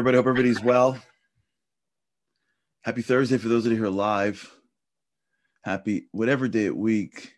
Everybody. 0.00 0.16
Hope 0.16 0.28
everybody's 0.28 0.62
well. 0.62 0.98
Happy 2.80 3.02
Thursday 3.02 3.36
for 3.36 3.48
those 3.48 3.64
that 3.64 3.72
are 3.74 3.76
here 3.76 3.88
live. 3.88 4.50
Happy 5.62 6.08
whatever 6.12 6.48
day 6.48 6.68
of 6.68 6.76
week 6.76 7.34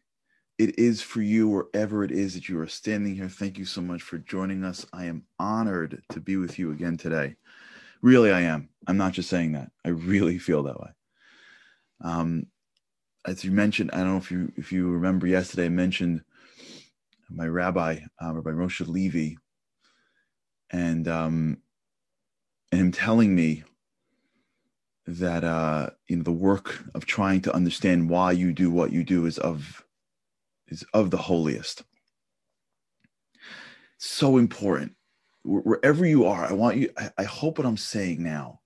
it 0.58 0.78
is 0.78 1.02
for 1.02 1.22
you, 1.22 1.48
wherever 1.48 2.04
it 2.04 2.12
is 2.12 2.34
that 2.34 2.48
you 2.48 2.60
are 2.60 2.68
standing 2.68 3.16
here. 3.16 3.28
Thank 3.28 3.58
you 3.58 3.64
so 3.64 3.80
much 3.80 4.02
for 4.02 4.18
joining 4.18 4.62
us. 4.62 4.86
I 4.92 5.06
am 5.06 5.24
honored 5.40 6.04
to 6.10 6.20
be 6.20 6.36
with 6.36 6.56
you 6.56 6.70
again 6.70 6.96
today. 6.96 7.34
Really, 8.00 8.30
I 8.30 8.42
am. 8.42 8.68
I'm 8.86 8.96
not 8.96 9.12
just 9.12 9.28
saying 9.28 9.50
that. 9.54 9.72
I 9.84 9.88
really 9.88 10.38
feel 10.38 10.62
that 10.62 10.78
way. 10.78 10.90
Um, 12.04 12.46
as 13.26 13.42
you 13.42 13.50
mentioned, 13.50 13.90
I 13.92 13.96
don't 13.96 14.10
know 14.12 14.18
if 14.18 14.30
you 14.30 14.52
if 14.56 14.70
you 14.70 14.88
remember 14.88 15.26
yesterday, 15.26 15.64
I 15.64 15.70
mentioned 15.70 16.22
my 17.28 17.48
rabbi, 17.48 17.98
uh, 18.24 18.32
Rabbi 18.32 18.50
Moshe 18.50 18.86
Levy, 18.86 19.36
and 20.70 21.08
um, 21.08 21.56
and 22.72 22.80
him 22.80 22.90
telling 22.90 23.34
me 23.34 23.62
that 25.06 25.44
uh, 25.44 25.90
you 26.08 26.16
know 26.16 26.22
the 26.22 26.32
work 26.32 26.82
of 26.94 27.04
trying 27.04 27.42
to 27.42 27.54
understand 27.54 28.08
why 28.08 28.32
you 28.32 28.52
do 28.52 28.70
what 28.70 28.92
you 28.92 29.04
do 29.04 29.26
is 29.26 29.38
of 29.38 29.84
is 30.68 30.84
of 30.94 31.10
the 31.10 31.18
holiest. 31.18 31.84
So 33.98 34.38
important. 34.38 34.92
Wherever 35.44 36.06
you 36.06 36.24
are, 36.26 36.46
I 36.46 36.52
want 36.52 36.76
you. 36.76 36.90
I, 36.96 37.10
I 37.18 37.24
hope 37.24 37.58
what 37.58 37.66
I'm 37.66 37.76
saying 37.76 38.22
now, 38.22 38.60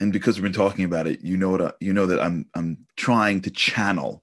and 0.00 0.12
because 0.12 0.36
we've 0.36 0.44
been 0.44 0.52
talking 0.52 0.84
about 0.84 1.06
it, 1.06 1.20
you 1.20 1.36
know 1.36 1.50
what 1.50 1.62
I, 1.62 1.72
you 1.80 1.92
know 1.92 2.06
that 2.06 2.20
I'm 2.20 2.46
I'm 2.54 2.86
trying 2.96 3.42
to 3.42 3.50
channel. 3.50 4.22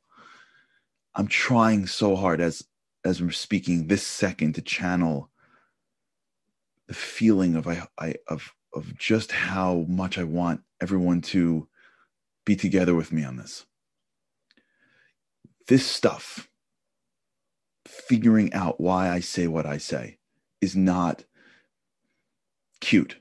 I'm 1.15 1.27
trying 1.27 1.87
so 1.87 2.15
hard 2.15 2.41
as 2.41 2.63
as 3.05 3.21
we're 3.21 3.31
speaking 3.31 3.87
this 3.87 4.05
second 4.05 4.55
to 4.55 4.61
channel 4.61 5.29
the 6.89 6.95
feeling 6.95 7.55
of 7.55 7.67
I, 7.67 7.87
I 7.99 8.15
of 8.27 8.51
of 8.73 8.97
just 8.97 9.31
how 9.31 9.85
much 9.87 10.17
I 10.17 10.23
want 10.23 10.61
everyone 10.81 11.21
to 11.21 11.67
be 12.45 12.55
together 12.55 12.95
with 12.95 13.11
me 13.11 13.23
on 13.23 13.37
this. 13.37 13.67
This 15.67 15.85
stuff, 15.85 16.49
figuring 17.87 18.51
out 18.53 18.81
why 18.81 19.09
I 19.11 19.19
say 19.19 19.45
what 19.45 19.67
I 19.67 19.77
say, 19.77 20.17
is 20.61 20.75
not 20.75 21.25
cute. 22.81 23.17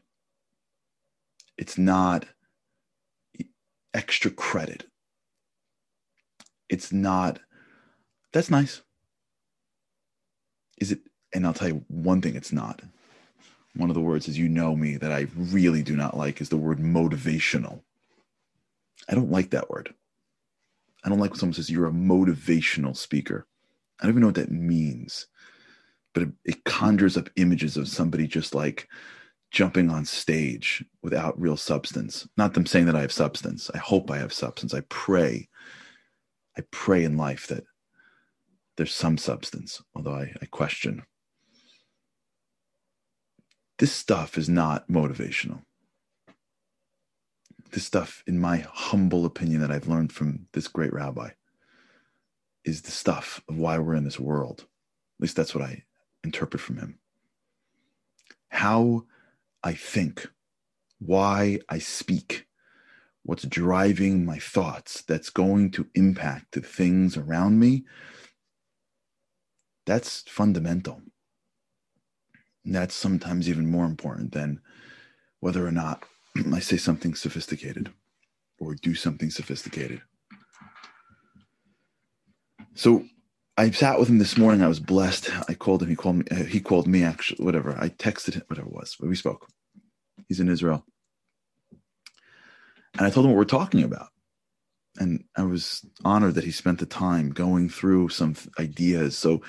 It's 1.58 1.76
not 1.76 2.24
extra 3.92 4.30
credit. 4.30 4.86
It's 6.70 6.90
not, 6.90 7.40
that's 8.32 8.50
nice. 8.50 8.80
Is 10.78 10.92
it, 10.92 11.00
and 11.34 11.46
I'll 11.46 11.54
tell 11.54 11.68
you 11.68 11.84
one 11.88 12.22
thing 12.22 12.34
it's 12.34 12.52
not 12.52 12.82
one 13.74 13.90
of 13.90 13.94
the 13.94 14.00
words, 14.00 14.28
as 14.28 14.38
you 14.38 14.48
know 14.48 14.74
me, 14.74 14.96
that 14.96 15.12
I 15.12 15.26
really 15.36 15.82
do 15.82 15.96
not 15.96 16.16
like 16.16 16.40
is 16.40 16.48
the 16.48 16.56
word 16.56 16.78
motivational. 16.78 17.82
I 19.08 19.14
don't 19.14 19.30
like 19.30 19.50
that 19.50 19.70
word. 19.70 19.94
I 21.04 21.08
don't 21.08 21.18
like 21.18 21.30
when 21.30 21.38
someone 21.38 21.54
says 21.54 21.70
you're 21.70 21.86
a 21.86 21.92
motivational 21.92 22.96
speaker. 22.96 23.46
I 24.00 24.04
don't 24.04 24.12
even 24.12 24.20
know 24.22 24.28
what 24.28 24.36
that 24.36 24.50
means, 24.50 25.26
but 26.12 26.24
it, 26.24 26.28
it 26.44 26.64
conjures 26.64 27.16
up 27.16 27.30
images 27.36 27.76
of 27.76 27.88
somebody 27.88 28.26
just 28.26 28.54
like 28.54 28.88
jumping 29.50 29.90
on 29.90 30.04
stage 30.04 30.84
without 31.02 31.40
real 31.40 31.56
substance. 31.56 32.28
Not 32.36 32.54
them 32.54 32.66
saying 32.66 32.86
that 32.86 32.96
I 32.96 33.00
have 33.00 33.12
substance. 33.12 33.70
I 33.72 33.78
hope 33.78 34.10
I 34.10 34.18
have 34.18 34.32
substance. 34.32 34.74
I 34.74 34.80
pray. 34.88 35.48
I 36.56 36.62
pray 36.70 37.04
in 37.04 37.16
life 37.16 37.46
that 37.46 37.64
there's 38.76 38.94
some 38.94 39.18
substance, 39.18 39.82
although 39.94 40.14
I, 40.14 40.34
I 40.42 40.46
question 40.46 41.02
this 43.78 43.92
stuff 43.92 44.36
is 44.36 44.48
not 44.48 44.88
motivational. 44.88 45.62
This 47.70 47.84
stuff, 47.84 48.24
in 48.26 48.38
my 48.38 48.58
humble 48.72 49.24
opinion, 49.24 49.60
that 49.60 49.70
I've 49.70 49.88
learned 49.88 50.12
from 50.12 50.46
this 50.52 50.68
great 50.68 50.92
rabbi, 50.92 51.30
is 52.64 52.82
the 52.82 52.90
stuff 52.90 53.42
of 53.48 53.56
why 53.56 53.78
we're 53.78 53.94
in 53.94 54.04
this 54.04 54.18
world. 54.18 54.60
At 54.60 55.22
least 55.22 55.36
that's 55.36 55.54
what 55.54 55.64
I 55.64 55.84
interpret 56.24 56.60
from 56.60 56.78
him. 56.78 56.98
How 58.48 59.04
I 59.62 59.74
think, 59.74 60.28
why 60.98 61.60
I 61.68 61.78
speak, 61.78 62.46
what's 63.22 63.44
driving 63.44 64.24
my 64.24 64.38
thoughts 64.38 65.02
that's 65.02 65.30
going 65.30 65.70
to 65.72 65.86
impact 65.94 66.52
the 66.52 66.62
things 66.62 67.16
around 67.16 67.58
me, 67.60 67.84
that's 69.86 70.22
fundamental. 70.22 71.02
And 72.68 72.74
that's 72.74 72.94
sometimes 72.94 73.48
even 73.48 73.70
more 73.70 73.86
important 73.86 74.32
than 74.32 74.60
whether 75.40 75.66
or 75.66 75.70
not 75.72 76.04
I 76.52 76.60
say 76.60 76.76
something 76.76 77.14
sophisticated 77.14 77.90
or 78.60 78.74
do 78.74 78.94
something 78.94 79.30
sophisticated. 79.30 80.02
So 82.74 83.04
I 83.56 83.70
sat 83.70 83.98
with 83.98 84.10
him 84.10 84.18
this 84.18 84.36
morning. 84.36 84.62
I 84.62 84.68
was 84.68 84.80
blessed. 84.80 85.30
I 85.48 85.54
called 85.54 85.82
him. 85.82 85.88
He 85.88 85.96
called 85.96 86.16
me. 86.16 86.24
Uh, 86.30 86.44
he 86.44 86.60
called 86.60 86.86
me. 86.86 87.04
Actually, 87.04 87.42
whatever. 87.42 87.74
I 87.80 87.88
texted 87.88 88.34
him. 88.34 88.42
Whatever 88.48 88.68
it 88.68 88.74
was. 88.74 88.98
But 89.00 89.08
we 89.08 89.16
spoke. 89.16 89.48
He's 90.28 90.40
in 90.40 90.50
Israel, 90.50 90.84
and 92.98 93.06
I 93.06 93.10
told 93.10 93.24
him 93.24 93.32
what 93.32 93.38
we're 93.38 93.44
talking 93.44 93.82
about. 93.82 94.08
And 94.98 95.24
I 95.34 95.44
was 95.44 95.86
honored 96.04 96.34
that 96.34 96.44
he 96.44 96.50
spent 96.50 96.80
the 96.80 96.86
time 96.86 97.30
going 97.30 97.70
through 97.70 98.10
some 98.10 98.34
ideas. 98.60 99.16
So 99.16 99.40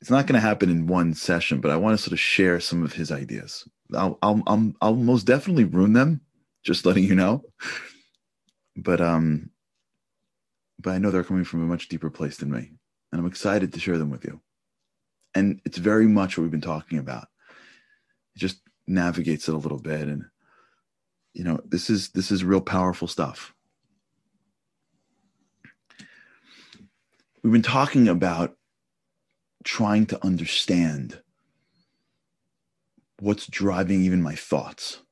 it's 0.00 0.10
not 0.10 0.26
going 0.26 0.34
to 0.34 0.46
happen 0.46 0.70
in 0.70 0.86
one 0.86 1.14
session, 1.14 1.60
but 1.60 1.70
I 1.70 1.76
want 1.76 1.96
to 1.96 2.02
sort 2.02 2.12
of 2.12 2.20
share 2.20 2.60
some 2.60 2.84
of 2.84 2.92
his 2.92 3.10
ideas. 3.10 3.68
I'll, 3.94 4.18
I'll, 4.22 4.42
I'll, 4.46 4.72
I'll 4.80 4.94
most 4.94 5.24
definitely 5.24 5.64
ruin 5.64 5.92
them, 5.92 6.20
just 6.62 6.86
letting 6.86 7.04
you 7.04 7.14
know. 7.14 7.42
But, 8.76 9.00
um, 9.00 9.50
but 10.78 10.90
I 10.90 10.98
know 10.98 11.10
they're 11.10 11.24
coming 11.24 11.44
from 11.44 11.62
a 11.62 11.66
much 11.66 11.88
deeper 11.88 12.10
place 12.10 12.36
than 12.36 12.50
me, 12.50 12.70
and 13.10 13.20
I'm 13.20 13.26
excited 13.26 13.72
to 13.72 13.80
share 13.80 13.98
them 13.98 14.10
with 14.10 14.24
you. 14.24 14.40
And 15.34 15.60
it's 15.64 15.78
very 15.78 16.06
much 16.06 16.36
what 16.36 16.42
we've 16.42 16.50
been 16.50 16.60
talking 16.60 16.98
about. 16.98 17.26
It 18.36 18.38
just 18.38 18.60
navigates 18.86 19.48
it 19.48 19.54
a 19.54 19.58
little 19.58 19.80
bit, 19.80 20.02
and 20.02 20.24
you 21.34 21.44
know, 21.44 21.60
this 21.64 21.90
is 21.90 22.10
this 22.10 22.30
is 22.30 22.44
real 22.44 22.60
powerful 22.60 23.08
stuff. 23.08 23.54
We've 27.42 27.52
been 27.52 27.62
talking 27.62 28.08
about 28.08 28.57
trying 29.68 30.06
to 30.06 30.24
understand 30.24 31.20
what's 33.20 33.46
driving 33.46 34.00
even 34.02 34.22
my 34.22 34.34
thoughts. 34.34 35.02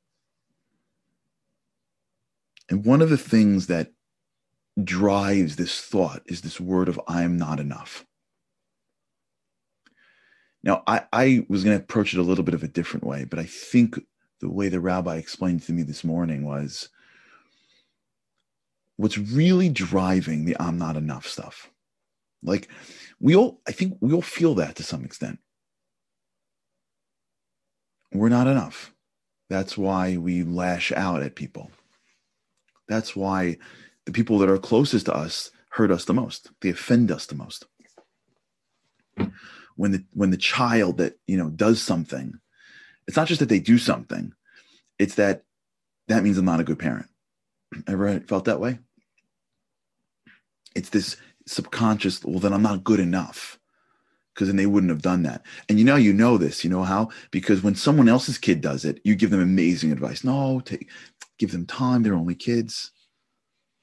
And 2.71 2.83
one 2.83 3.03
of 3.03 3.11
the 3.11 3.19
things 3.19 3.67
that 3.67 3.93
drives 4.83 5.57
this 5.57 5.79
thought 5.83 6.23
is 6.25 6.41
this 6.41 6.59
word 6.59 6.89
of 6.89 6.99
I 7.07 7.23
am 7.23 7.37
not 7.37 7.61
enough. 7.61 8.07
Now, 10.63 10.83
I, 10.87 11.05
I 11.13 11.45
was 11.51 11.63
going 11.63 11.77
to 11.77 11.85
approach 11.85 12.15
it 12.15 12.19
a 12.19 12.23
little 12.23 12.43
bit 12.43 12.55
of 12.55 12.63
a 12.63 12.69
different 12.69 13.05
way, 13.05 13.25
but 13.25 13.39
I 13.39 13.45
think 13.45 14.01
the 14.41 14.51
way 14.51 14.71
the 14.71 14.81
rabbi 14.81 15.17
explained 15.17 15.65
to 15.65 15.73
me 15.75 15.83
this 15.83 16.03
morning 16.03 16.47
was 16.47 16.89
what's 18.97 19.19
really 19.19 19.69
driving 19.69 20.47
the 20.47 20.57
I'm 20.59 20.79
not 20.79 20.97
enough 20.97 21.27
stuff. 21.27 21.71
Like, 22.47 22.69
we 23.21 23.35
all, 23.37 23.61
I 23.69 23.73
think 23.73 23.99
we 24.01 24.15
all 24.15 24.23
feel 24.23 24.55
that 24.55 24.77
to 24.77 24.83
some 24.83 25.05
extent. 25.05 25.39
We're 28.13 28.29
not 28.31 28.47
enough. 28.47 28.95
That's 29.51 29.77
why 29.77 30.17
we 30.17 30.43
lash 30.43 30.93
out 30.93 31.23
at 31.23 31.35
people. 31.35 31.71
That's 32.89 33.15
why 33.15 33.59
the 34.07 34.13
people 34.13 34.39
that 34.39 34.49
are 34.49 34.59
closest 34.59 35.07
to 35.07 35.15
us 35.15 35.51
hurt 35.71 35.91
us 35.91 36.05
the 36.05 36.15
most. 36.15 36.51
They 36.61 36.71
offend 36.71 37.11
us 37.11 37.27
the 37.27 37.35
most. 37.35 37.67
When 39.77 39.93
the 39.93 40.05
when 40.13 40.31
the 40.31 40.37
child 40.37 40.99
that 40.99 41.19
you 41.27 41.37
know 41.37 41.51
does 41.51 41.83
something, 41.83 42.35
it's 43.07 43.17
not 43.17 43.29
just 43.29 43.41
that 43.41 43.49
they 43.49 43.61
do 43.61 43.77
something, 43.77 44.33
it's 44.99 45.17
that 45.17 45.43
that 46.09 46.23
means 46.23 46.39
I'm 46.39 46.45
not 46.45 46.61
a 46.61 46.65
good 46.65 46.79
parent. 46.79 47.09
Ever 47.87 48.21
felt 48.21 48.47
that 48.47 48.61
way? 48.61 48.79
It's 50.75 50.91
this 50.91 51.17
subconscious, 51.47 52.25
well, 52.25 52.41
then 52.41 52.53
I'm 52.53 52.63
not 52.63 52.85
good 52.85 53.01
enough 53.01 53.59
because 54.35 54.49
then 54.49 54.57
they 54.57 54.67
wouldn't 54.67 54.91
have 54.91 55.03
done 55.03 55.23
that. 55.23 55.43
And 55.69 55.79
you 55.79 55.85
know, 55.85 55.97
you 55.97 56.13
know 56.13 56.37
this, 56.37 56.63
you 56.63 56.71
know 56.71 56.83
how? 56.83 57.09
Because 57.31 57.63
when 57.63 57.75
someone 57.75 58.09
else's 58.09 58.37
kid 58.37 58.61
does 58.61 58.85
it, 58.85 59.01
you 59.05 59.15
give 59.15 59.31
them 59.31 59.41
amazing 59.41 59.93
advice. 59.93 60.25
No, 60.25 60.61
take, 60.61 60.91
give 61.39 61.53
them 61.53 61.65
time. 61.65 62.03
They're 62.03 62.15
only 62.15 62.35
kids. 62.35 62.93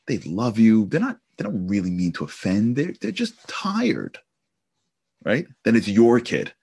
They 0.06 0.20
love 0.20 0.60
you. 0.60 0.86
They're 0.86 1.00
not, 1.00 1.20
they 1.38 1.44
don't 1.44 1.68
really 1.68 1.90
mean 1.90 2.12
to 2.14 2.26
offend. 2.26 2.76
They're, 2.76 2.94
they're 3.02 3.12
just 3.12 3.36
tired. 3.48 4.20
Right. 5.26 5.48
Then 5.64 5.76
it's 5.76 5.88
your 5.88 6.20
kid. 6.20 6.54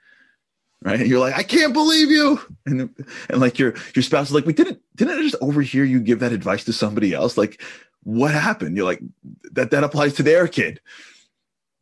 Right. 0.83 1.01
And 1.01 1.09
you're 1.09 1.19
like, 1.19 1.35
I 1.35 1.43
can't 1.43 1.75
believe 1.75 2.11
you. 2.11 2.41
And, 2.67 2.95
and 3.29 3.41
like 3.41 3.59
your, 3.59 3.75
your 3.95 4.03
spouse 4.03 4.29
is 4.29 4.35
like, 4.35 4.47
we 4.47 4.53
didn't, 4.53 4.81
didn't 4.95 5.19
I 5.19 5.23
just 5.23 5.37
overhear 5.41 5.85
you 5.85 6.01
give 6.01 6.21
that 6.21 6.33
advice 6.33 6.65
to 6.65 6.73
somebody 6.73 7.13
else? 7.13 7.37
Like, 7.37 7.63
what 8.03 8.33
happened? 8.33 8.77
You're 8.77 8.87
like, 8.87 9.03
that, 9.53 9.71
that 9.71 9.85
applies 9.85 10.15
to 10.15 10.23
their 10.23 10.49
kid, 10.49 10.81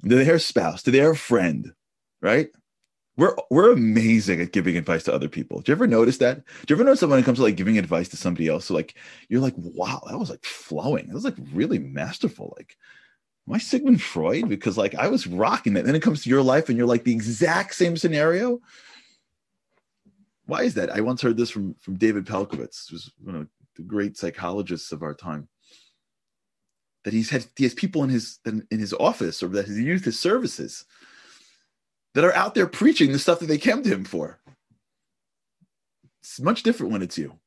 to 0.03 0.15
their 0.15 0.39
spouse, 0.39 0.83
to 0.85 0.91
their 0.91 1.15
friend, 1.15 1.73
right? 2.21 2.49
we're 3.19 3.35
we're 3.51 3.73
amazing 3.73 4.41
at 4.41 4.53
giving 4.53 4.77
advice 4.77 5.03
to 5.03 5.13
other 5.13 5.29
people. 5.29 5.61
Do 5.61 5.73
you 5.73 5.77
ever 5.77 5.89
notice 5.89 6.19
that? 6.19 6.37
Do 6.65 6.73
you 6.73 6.77
ever 6.77 6.85
notice 6.85 7.01
that 7.01 7.09
when 7.09 7.19
it 7.19 7.25
comes 7.25 7.39
to 7.39 7.45
like 7.45 7.57
giving 7.57 7.77
advice 7.77 8.09
to 8.11 8.17
somebody 8.17 8.47
else, 8.47 8.67
so 8.67 8.75
like 8.75 8.95
you're 9.29 9.41
like, 9.41 9.55
wow, 9.57 10.01
that 10.09 10.19
was 10.19 10.31
like 10.31 10.45
flowing. 10.45 11.09
That 11.09 11.15
was 11.15 11.25
like 11.25 11.37
really 11.53 11.81
masterful. 11.81 12.55
Like, 12.57 12.77
am 13.49 13.55
I 13.55 13.59
Sigmund 13.59 14.01
Freud? 14.01 14.49
Because 14.49 14.79
like 14.79 14.95
I 14.95 15.09
was 15.09 15.27
rocking 15.27 15.77
it. 15.77 15.85
Then 15.85 15.97
it 15.97 16.03
comes 16.03 16.23
to 16.23 16.31
your 16.31 16.43
life 16.43 16.69
and 16.69 16.79
you're 16.79 16.87
like 16.87 17.03
the 17.03 17.13
exact 17.13 17.75
same 17.75 17.97
scenario. 17.97 18.61
Why 20.47 20.63
is 20.63 20.75
that? 20.75 20.91
I 20.91 21.01
once 21.01 21.21
heard 21.21 21.37
this 21.37 21.51
from 21.51 21.75
from 21.81 21.97
David 21.97 22.25
Pelcovitz, 22.25 22.89
who's 22.89 23.11
one 23.21 23.35
of 23.35 23.49
the 23.75 23.83
great 23.83 24.17
psychologists 24.17 24.93
of 24.93 25.03
our 25.03 25.15
time. 25.15 25.49
That 27.05 27.13
he's 27.13 27.31
had 27.31 27.47
he 27.57 27.65
has 27.65 27.75
people 27.75 28.03
in 28.05 28.11
his 28.11 28.39
in, 28.45 28.67
his 28.71 28.93
office 28.93 29.43
or 29.43 29.49
that 29.49 29.67
he's 29.67 29.79
used 29.79 30.05
his 30.05 30.19
services 30.19 30.85
that 32.15 32.25
are 32.25 32.35
out 32.35 32.55
there 32.55 32.67
preaching 32.67 33.13
the 33.13 33.19
stuff 33.19 33.39
that 33.39 33.47
they 33.47 33.59
came 33.59 33.83
to 33.83 33.89
him 33.89 34.05
for. 34.05 34.41
It's 36.21 36.41
much 36.41 36.63
different 36.63 36.93
when 36.93 37.03
it's 37.03 37.17
you. 37.17 37.39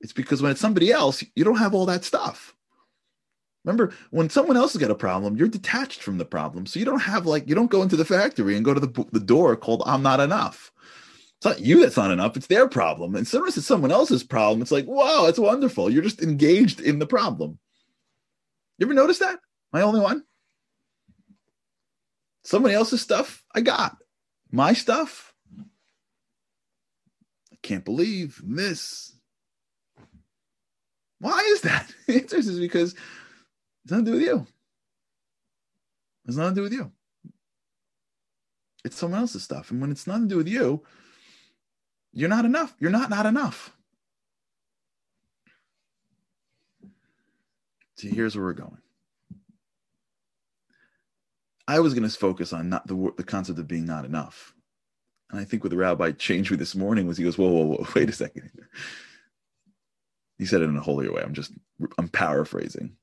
It's 0.00 0.12
because 0.12 0.42
when 0.42 0.50
it's 0.50 0.60
somebody 0.60 0.90
else, 0.90 1.22
you 1.34 1.44
don't 1.44 1.58
have 1.58 1.74
all 1.74 1.86
that 1.86 2.04
stuff. 2.04 2.54
Remember, 3.64 3.92
when 4.10 4.30
someone 4.30 4.56
else 4.56 4.72
has 4.72 4.80
got 4.80 4.90
a 4.90 4.94
problem, 4.94 5.36
you're 5.36 5.48
detached 5.48 6.02
from 6.02 6.18
the 6.18 6.24
problem. 6.24 6.64
So 6.64 6.78
you 6.78 6.86
don't 6.86 7.00
have 7.00 7.26
like, 7.26 7.48
you 7.48 7.54
don't 7.54 7.70
go 7.70 7.82
into 7.82 7.96
the 7.96 8.04
factory 8.04 8.56
and 8.56 8.64
go 8.64 8.72
to 8.72 8.80
the, 8.80 9.06
the 9.12 9.20
door 9.20 9.54
called 9.56 9.82
I'm 9.84 10.02
not 10.02 10.20
enough. 10.20 10.72
It's 11.36 11.44
not 11.46 11.60
you 11.60 11.80
that's 11.80 11.96
not 11.96 12.10
enough, 12.10 12.36
it's 12.36 12.46
their 12.46 12.68
problem. 12.68 13.14
And 13.14 13.26
sometimes 13.26 13.56
it's 13.56 13.66
someone 13.66 13.92
else's 13.92 14.24
problem. 14.24 14.62
It's 14.62 14.72
like, 14.72 14.86
wow, 14.86 15.26
it's 15.26 15.38
wonderful. 15.38 15.90
You're 15.90 16.02
just 16.02 16.22
engaged 16.22 16.80
in 16.80 16.98
the 16.98 17.06
problem. 17.06 17.58
You 18.80 18.86
ever 18.86 18.94
notice 18.94 19.18
that? 19.18 19.38
My 19.72 19.82
only 19.82 20.00
one? 20.00 20.24
Somebody 22.42 22.74
else's 22.74 23.02
stuff, 23.02 23.44
I 23.54 23.60
got. 23.60 23.98
My 24.50 24.72
stuff, 24.72 25.34
I 27.52 27.56
can't 27.62 27.84
believe 27.84 28.40
this. 28.42 29.12
Why 31.20 31.38
is 31.52 31.60
that? 31.60 31.94
The 32.06 32.16
answer 32.16 32.38
is 32.38 32.58
because 32.58 32.94
it's 33.84 33.90
nothing 33.90 34.06
to 34.06 34.10
do 34.12 34.16
with 34.16 34.26
you. 34.26 34.46
It's 36.24 36.36
nothing 36.36 36.54
to 36.54 36.58
do 36.60 36.62
with 36.62 36.72
you. 36.72 36.90
It's 38.84 38.96
someone 38.96 39.20
else's 39.20 39.42
stuff. 39.42 39.70
And 39.70 39.80
when 39.80 39.90
it's 39.90 40.06
nothing 40.06 40.24
to 40.24 40.28
do 40.30 40.36
with 40.38 40.48
you, 40.48 40.82
you're 42.12 42.30
not 42.30 42.46
enough. 42.46 42.74
You're 42.80 42.90
not 42.90 43.10
not 43.10 43.26
enough. 43.26 43.76
See, 48.00 48.08
here's 48.08 48.34
where 48.34 48.46
we're 48.46 48.54
going. 48.54 48.78
I 51.68 51.80
was 51.80 51.92
going 51.92 52.08
to 52.08 52.16
focus 52.16 52.54
on 52.54 52.70
not 52.70 52.86
the 52.86 53.12
the 53.18 53.22
concept 53.22 53.58
of 53.58 53.68
being 53.68 53.84
not 53.84 54.06
enough, 54.06 54.54
and 55.30 55.38
I 55.38 55.44
think 55.44 55.62
what 55.62 55.68
the 55.68 55.76
rabbi 55.76 56.12
changed 56.12 56.50
me 56.50 56.56
this 56.56 56.74
morning 56.74 57.06
was 57.06 57.18
he 57.18 57.24
goes, 57.24 57.36
"Whoa, 57.36 57.50
whoa, 57.50 57.64
whoa! 57.66 57.86
Wait 57.94 58.08
a 58.08 58.12
second. 58.12 58.50
He 60.38 60.46
said 60.46 60.62
it 60.62 60.70
in 60.70 60.76
a 60.78 60.80
holier 60.80 61.12
way. 61.12 61.20
I'm 61.22 61.34
just 61.34 61.52
I'm 61.98 62.08
paraphrasing. 62.08 62.96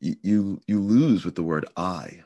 You 0.00 0.16
you, 0.20 0.60
you 0.66 0.80
lose 0.80 1.24
with 1.24 1.34
the 1.34 1.42
word 1.42 1.64
I. 1.78 2.24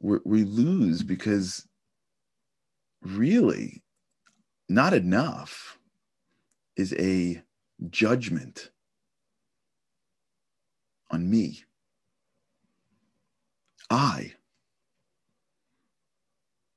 We're, 0.00 0.22
we 0.24 0.42
lose 0.42 1.04
because 1.04 1.68
really, 3.00 3.84
not 4.68 4.92
enough 4.92 5.78
is 6.76 6.92
a 6.94 7.42
judgment 7.90 8.70
on 11.10 11.28
me. 11.28 11.64
I. 13.90 14.32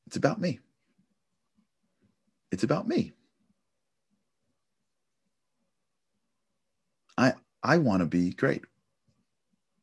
It's 0.07 0.15
about 0.15 0.39
me. 0.39 0.59
It's 2.51 2.63
about 2.63 2.87
me. 2.87 3.13
I 7.17 7.33
I 7.63 7.77
want 7.77 8.01
to 8.01 8.05
be 8.05 8.31
great. 8.31 8.63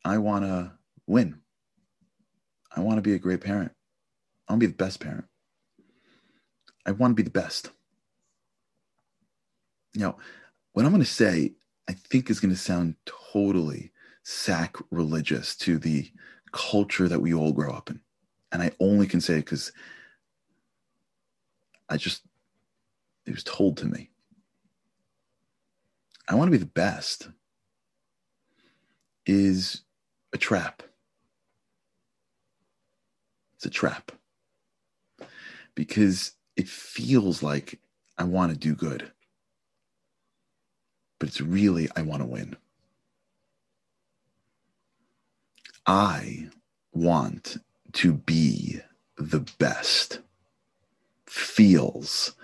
I 0.05 0.19
want 0.19 0.45
to 0.45 0.73
win. 1.07 1.41
I 2.75 2.81
want 2.81 2.99
to 2.99 3.03
be 3.03 3.15
a 3.15 3.19
great 3.19 3.41
parent. 3.41 3.73
I 4.49 4.53
want 4.53 4.63
to 4.63 4.67
be 4.69 4.73
the 4.73 4.77
best 4.77 5.01
parent. 5.01 5.25
I 6.87 6.93
want 6.93 7.13
to 7.13 7.15
be 7.15 7.23
the 7.23 7.31
best. 7.31 7.71
Know, 9.97 10.17
what 10.73 10.85
I'm 10.85 10.91
going 10.91 11.03
to 11.03 11.09
say, 11.09 11.53
I 11.89 11.93
think 11.93 12.31
is 12.31 12.41
going 12.41 12.53
to 12.53 12.61
sound 12.61 12.97
totally 13.33 13.93
sacrilegious 14.23 15.55
to 15.57 15.79
the 15.79 16.11
culture 16.53 17.09
that 17.09 17.21
we 17.21 17.35
all 17.35 17.53
grow 17.53 17.73
up 17.73 17.91
in. 17.91 18.01
And 18.51 18.63
I 18.63 18.73
only 18.81 19.07
can 19.07 19.21
say 19.21 19.35
it 19.35 19.45
because 19.45 19.73
I 21.89 21.97
just, 21.97 22.23
it 23.27 23.35
was 23.35 23.45
told 23.45 23.77
to 23.79 23.87
me. 23.87 24.11
I 26.29 26.35
want 26.35 26.49
to 26.49 26.53
be 26.53 26.59
the 26.59 26.67
best 26.67 27.29
is 29.27 29.83
a 30.33 30.39
trap. 30.39 30.83
It's 33.57 33.67
a 33.67 33.71
trap 33.71 34.13
because 35.75 36.33
it 36.57 36.69
feels 36.69 37.43
like 37.43 37.81
I 38.19 38.25
want 38.25 38.53
to 38.53 38.59
do 38.59 38.75
good, 38.75 39.11
but 41.25 41.31
it's 41.31 41.41
really 41.41 41.89
I 41.97 42.03
want 42.03 42.21
to 42.21 42.27
win. 42.27 42.55
I 45.87 46.51
want 46.93 47.57
to 47.93 48.13
be 48.13 48.81
the 49.17 49.41
best 49.59 50.19
feels 51.27 52.35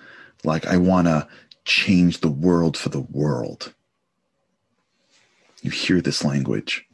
like 0.45 0.67
I 0.67 0.79
want 0.79 1.09
to 1.09 1.29
change 1.67 2.23
the 2.23 2.31
world 2.31 2.75
for 2.75 2.89
the 2.89 3.03
world. 3.03 3.75
You 5.61 5.71
hear 5.71 6.01
this 6.01 6.25
language, 6.25 6.87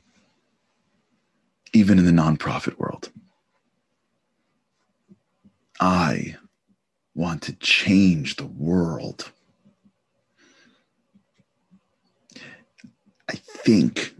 even 1.73 2.00
in 2.00 2.05
the 2.05 2.11
nonprofit 2.11 2.81
world. 2.81 3.12
I 5.78 6.35
want 7.14 7.43
to 7.43 7.52
change 7.52 8.35
the 8.35 8.47
world. 8.47 9.31
Think 13.37 14.14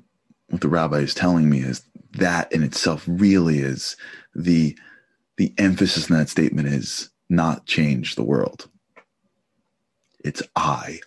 what 0.49 0.61
the 0.61 0.69
rabbi 0.69 0.99
is 0.99 1.15
telling 1.15 1.51
me 1.51 1.61
is 1.61 1.83
that 2.13 2.51
in 2.53 2.63
itself 2.63 3.05
really 3.07 3.59
is 3.59 3.97
the 4.35 4.77
the 5.37 5.53
emphasis 5.59 6.09
in 6.09 6.17
that 6.17 6.29
statement 6.29 6.69
is 6.69 7.11
not 7.29 7.67
change 7.67 8.15
the 8.15 8.25
world. 8.25 8.69
It's 10.25 10.43
I. 10.55 11.01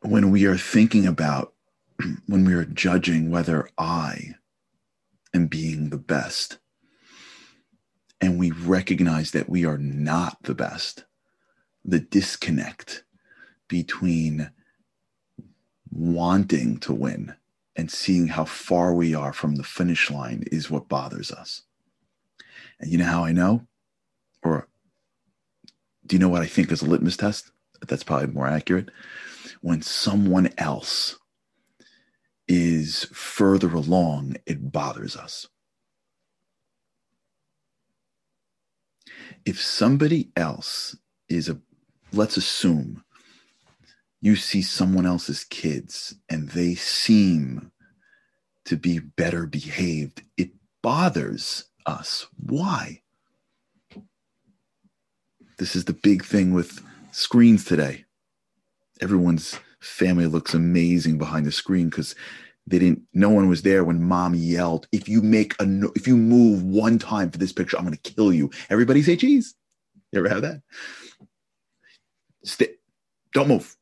When 0.00 0.30
we 0.30 0.46
are 0.46 0.56
thinking 0.56 1.06
about, 1.06 1.52
when 2.26 2.44
we 2.44 2.54
are 2.54 2.64
judging 2.64 3.30
whether 3.30 3.68
I 3.76 4.36
am 5.34 5.48
being 5.48 5.90
the 5.90 5.98
best, 5.98 6.58
and 8.20 8.38
we 8.38 8.50
recognize 8.50 9.32
that 9.32 9.48
we 9.50 9.66
are 9.66 9.78
not 9.78 10.42
the 10.44 10.54
best, 10.54 11.04
the 11.84 12.00
disconnect 12.00 13.04
between 13.68 14.50
wanting 15.90 16.78
to 16.78 16.92
win 16.92 17.34
and 17.74 17.90
seeing 17.90 18.28
how 18.28 18.44
far 18.44 18.94
we 18.94 19.14
are 19.14 19.32
from 19.32 19.56
the 19.56 19.64
finish 19.64 20.10
line 20.10 20.44
is 20.50 20.70
what 20.70 20.88
bothers 20.88 21.30
us. 21.30 21.62
And 22.80 22.90
you 22.90 22.98
know 22.98 23.04
how 23.04 23.24
I 23.24 23.32
know? 23.32 23.66
Or 24.42 24.68
do 26.06 26.16
you 26.16 26.20
know 26.20 26.28
what 26.28 26.42
I 26.42 26.46
think 26.46 26.70
is 26.70 26.82
a 26.82 26.86
litmus 26.86 27.16
test? 27.16 27.50
That's 27.86 28.04
probably 28.04 28.28
more 28.28 28.46
accurate. 28.46 28.90
When 29.60 29.82
someone 29.82 30.50
else 30.58 31.16
is 32.48 33.04
further 33.12 33.72
along, 33.74 34.36
it 34.46 34.72
bothers 34.72 35.16
us. 35.16 35.48
If 39.44 39.60
somebody 39.60 40.30
else 40.36 40.96
is 41.28 41.48
a, 41.48 41.58
let's 42.12 42.36
assume 42.36 43.04
you 44.20 44.36
see 44.36 44.62
someone 44.62 45.06
else's 45.06 45.44
kids 45.44 46.14
and 46.28 46.48
they 46.50 46.74
seem 46.74 47.70
to 48.64 48.76
be 48.76 48.98
better 48.98 49.46
behaved, 49.46 50.22
it 50.36 50.50
bothers 50.82 51.64
us. 51.84 52.26
Why? 52.38 53.02
This 55.58 55.76
is 55.76 55.84
the 55.84 55.92
big 55.92 56.24
thing 56.24 56.52
with 56.52 56.82
screens 57.12 57.64
today. 57.64 58.04
Everyone's 59.00 59.58
family 59.80 60.26
looks 60.26 60.54
amazing 60.54 61.18
behind 61.18 61.46
the 61.46 61.52
screen 61.52 61.88
because 61.88 62.14
they 62.66 62.78
didn't 62.78 63.02
no 63.14 63.30
one 63.30 63.48
was 63.48 63.62
there 63.62 63.84
when 63.84 64.02
mom 64.02 64.34
yelled 64.34 64.88
if 64.90 65.08
you 65.08 65.22
make 65.22 65.54
a 65.60 65.66
no, 65.66 65.92
if 65.94 66.08
you 66.08 66.16
move 66.16 66.62
one 66.64 66.98
time 66.98 67.30
for 67.30 67.38
this 67.38 67.52
picture 67.52 67.76
i'm 67.76 67.84
going 67.84 67.96
to 67.96 68.12
kill 68.12 68.32
you 68.32 68.50
everybody 68.70 69.02
say 69.02 69.16
cheese 69.16 69.54
you 70.12 70.18
ever 70.18 70.28
have 70.28 70.42
that 70.42 70.60
Stay, 72.42 72.68
don't 73.32 73.48
move 73.48 73.76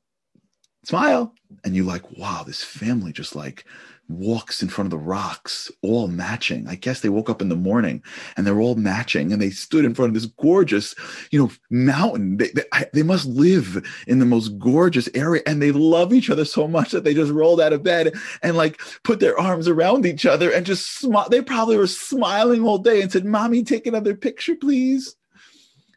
smile 0.87 1.35
and 1.65 1.75
you 1.75 1.85
like 1.85 2.19
wow 2.19 2.43
this 2.47 2.63
family 2.63 3.13
just 3.13 3.35
like 3.35 3.65
walks 4.09 4.63
in 4.63 4.69
front 4.69 4.87
of 4.87 4.91
the 4.91 5.05
rocks, 5.05 5.71
all 5.83 6.09
matching. 6.09 6.69
I 6.69 6.75
guess 6.75 7.01
they 7.01 7.09
woke 7.09 7.31
up 7.31 7.41
in 7.41 7.49
the 7.49 7.57
morning 7.57 8.03
and 8.37 8.47
they're 8.47 8.61
all 8.61 8.75
matching 8.75 9.33
and 9.33 9.41
they 9.41 9.51
stood 9.51 9.85
in 9.85 9.95
front 9.95 10.11
of 10.11 10.15
this 10.15 10.27
gorgeous, 10.27 10.95
you 11.31 11.39
know, 11.39 11.51
mountain. 11.71 12.37
They, 12.37 12.49
they, 12.49 12.65
they, 12.93 13.03
must 13.03 13.27
live 13.27 13.85
in 14.07 14.19
the 14.19 14.27
most 14.27 14.59
gorgeous 14.59 15.09
area 15.15 15.43
and 15.47 15.61
they 15.61 15.73
love 15.73 16.13
each 16.13 16.31
other 16.31 16.45
so 16.45 16.69
much 16.69 16.91
that 16.93 17.05
they 17.05 17.15
just 17.15 17.33
rolled 17.33 17.61
out 17.61 17.73
of 17.73 17.83
bed 17.83 18.15
and 18.43 18.57
like 18.57 18.81
put 19.05 19.21
their 19.21 19.39
arms 19.39 19.69
around 19.69 20.07
each 20.07 20.27
other 20.27 20.51
and 20.51 20.67
just 20.67 20.99
smile. 20.99 21.29
They 21.29 21.43
probably 21.43 21.77
were 21.77 21.87
smiling 21.87 22.63
all 22.63 22.79
day 22.79 23.01
and 23.01 23.11
said, 23.11 23.25
Mommy, 23.25 23.63
take 23.63 23.87
another 23.87 24.15
picture, 24.15 24.55
please. 24.55 25.17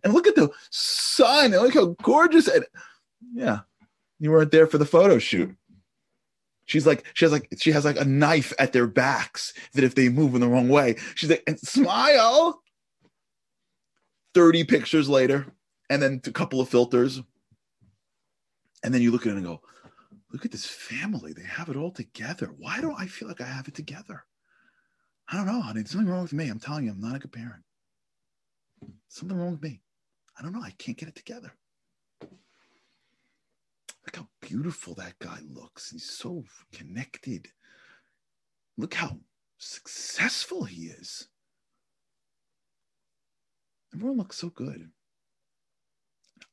And 0.03 0.13
look 0.13 0.27
at 0.27 0.35
the 0.35 0.49
sun 0.69 1.53
and 1.53 1.61
look 1.61 1.73
how 1.73 1.95
gorgeous. 2.01 2.47
And 2.47 2.65
yeah, 3.33 3.59
you 4.19 4.31
weren't 4.31 4.51
there 4.51 4.67
for 4.67 4.77
the 4.77 4.85
photo 4.85 5.19
shoot. 5.19 5.55
She's 6.65 6.85
like, 6.85 7.05
she 7.13 7.23
has 7.23 7.31
like, 7.31 7.47
she 7.57 7.71
has 7.71 7.85
like 7.85 7.97
a 7.97 8.05
knife 8.05 8.51
at 8.59 8.73
their 8.73 8.87
backs 8.87 9.53
that 9.73 9.85
if 9.85 9.95
they 9.95 10.09
move 10.09 10.35
in 10.35 10.41
the 10.41 10.49
wrong 10.49 10.67
way, 10.67 10.97
she's 11.15 11.29
like, 11.29 11.43
and 11.47 11.59
smile. 11.59 12.61
30 14.33 14.65
pictures 14.65 15.07
later, 15.09 15.47
and 15.89 16.01
then 16.01 16.21
a 16.25 16.31
couple 16.31 16.59
of 16.59 16.69
filters. 16.69 17.21
And 18.83 18.93
then 18.93 19.01
you 19.01 19.11
look 19.11 19.25
at 19.25 19.31
it 19.31 19.37
and 19.37 19.45
go, 19.45 19.61
look 20.31 20.45
at 20.45 20.51
this 20.51 20.65
family. 20.65 21.33
They 21.33 21.43
have 21.43 21.69
it 21.69 21.77
all 21.77 21.91
together. 21.91 22.53
Why 22.57 22.81
don't 22.81 22.99
I 22.99 23.07
feel 23.07 23.27
like 23.27 23.41
I 23.41 23.45
have 23.45 23.67
it 23.67 23.73
together? 23.73 24.25
I 25.29 25.37
don't 25.37 25.47
know, 25.47 25.61
honey. 25.61 25.81
There's 25.81 25.91
something 25.91 26.09
wrong 26.09 26.21
with 26.23 26.33
me. 26.33 26.49
I'm 26.49 26.59
telling 26.59 26.85
you, 26.85 26.91
I'm 26.91 27.01
not 27.01 27.15
a 27.15 27.19
good 27.19 27.31
parent. 27.31 27.63
Something 29.07 29.37
wrong 29.37 29.51
with 29.51 29.63
me. 29.63 29.81
I 30.37 30.43
don't 30.43 30.53
know. 30.53 30.61
I 30.61 30.71
can't 30.77 30.97
get 30.97 31.09
it 31.09 31.15
together. 31.15 31.53
Look 34.07 34.15
how 34.15 34.27
beautiful 34.39 34.95
that 34.95 35.19
guy 35.19 35.39
looks. 35.45 35.91
He's 35.91 36.09
so 36.09 36.45
connected. 36.71 37.49
Look 38.77 38.93
how 38.93 39.17
successful 39.57 40.63
he 40.63 40.83
is. 40.83 41.27
Everyone 43.93 44.17
looks 44.17 44.37
so 44.37 44.47
good. 44.49 44.91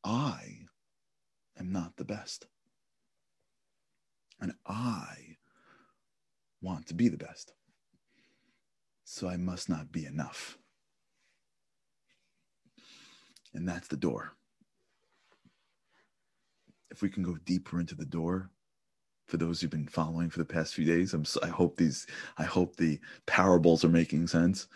I 0.03 0.67
am 1.57 1.71
not 1.71 1.97
the 1.97 2.05
best. 2.05 2.47
And 4.41 4.55
I 4.67 5.37
want 6.61 6.89
to 6.89 6.95
be 6.95 7.09
the 7.09 7.17
best. 7.17 7.53
So 9.05 9.29
I 9.29 9.37
must 9.37 9.69
not 9.69 9.93
be 9.93 10.07
enough. 10.07 10.59
And 13.53 13.69
that's 13.69 13.87
the 13.87 13.97
door 13.97 14.33
if 16.95 17.03
we 17.03 17.11
can 17.11 17.25
go 17.25 17.37
deeper 17.45 17.81
into 17.81 17.97
the 17.97 18.05
door 18.05 18.51
for 19.27 19.37
those 19.37 19.61
who've 19.61 19.71
been 19.71 19.89
following 19.89 20.31
for 20.31 20.39
the 20.39 20.45
past 20.45 20.75
few 20.75 20.85
days 20.85 21.13
I'm, 21.13 21.25
i 21.43 21.49
hope 21.49 21.77
these 21.77 22.07
i 22.39 22.45
hope 22.45 22.77
the 22.77 23.01
parables 23.27 23.85
are 23.85 23.89
making 23.89 24.29
sense. 24.29 24.69